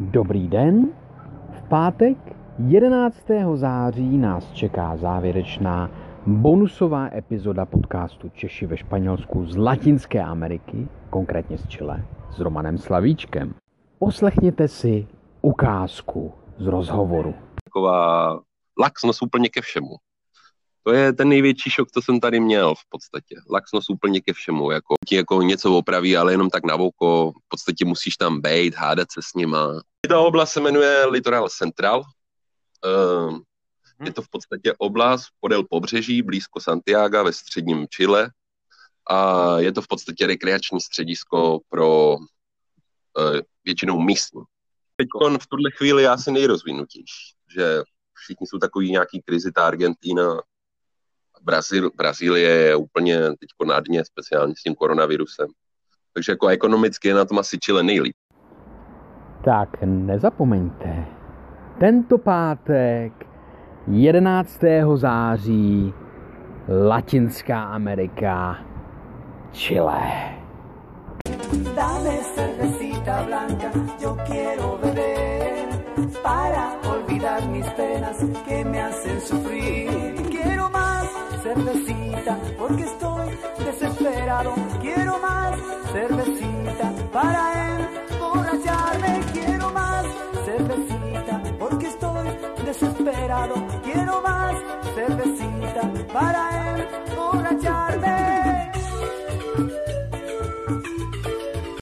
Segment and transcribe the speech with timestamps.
[0.00, 0.88] Dobrý den.
[1.50, 2.16] V pátek
[2.58, 3.26] 11.
[3.54, 5.90] září nás čeká závěrečná
[6.26, 13.54] bonusová epizoda podcastu Češi ve Španělsku z Latinské Ameriky, konkrétně z Chile, s Romanem Slavíčkem.
[13.98, 15.06] Poslechněte si
[15.42, 17.34] ukázku z rozhovoru.
[17.64, 18.40] Taková
[18.80, 19.96] laxnost úplně ke všemu.
[20.86, 23.36] To je ten největší šok, co jsem tady měl v podstatě.
[23.50, 24.70] Laxnost úplně ke všemu.
[24.70, 27.32] Jako, ti jako něco opraví, ale jenom tak na oko.
[27.32, 29.80] V podstatě musíš tam být, hádat se s nima.
[30.08, 32.02] Ta oblast se jmenuje Litoral Central.
[32.84, 33.38] Uh,
[34.04, 38.30] je to v podstatě oblast podél pobřeží, blízko Santiago ve středním Chile.
[39.10, 44.42] A je to v podstatě rekreační středisko pro uh, většinou místní.
[44.96, 45.08] Teď
[45.42, 47.82] v tuhle chvíli je asi nejrozvinutější, že
[48.14, 50.40] všichni jsou takový nějaký krizi, ta Argentina,
[51.46, 55.46] Brazíl, Brazílie je úplně teď na dně, speciálně s tím koronavirusem.
[56.12, 58.14] Takže jako ekonomicky je na tom asi Chile nejlíp.
[59.44, 61.06] Tak nezapomeňte,
[61.80, 63.12] tento pátek
[63.86, 64.60] 11.
[64.94, 65.94] září
[66.88, 68.58] Latinská Amerika,
[69.52, 70.00] Chile.
[71.76, 75.66] Dame cervecita blanca, yo quiero beber
[76.22, 78.16] para olvidar mis penas
[78.48, 79.75] que me hacen sufrir.
[81.46, 84.52] Cervecita porque estoy desesperado.
[84.82, 85.54] Quiero más
[85.92, 87.78] cervecita para
[88.10, 89.20] emborracharme.
[89.32, 90.04] Quiero más
[90.44, 92.28] cervecita porque estoy
[92.64, 93.54] desesperado.
[93.84, 94.56] Quiero más
[94.96, 96.45] cervecita para